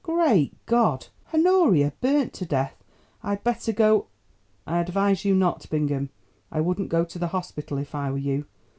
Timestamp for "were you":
8.09-8.45